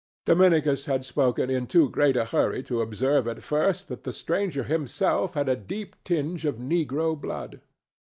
[0.25, 4.63] Dominicus had spoken in too great a hurry to observe at first that the stranger
[4.63, 7.61] himself had a deep tinge of negro blood.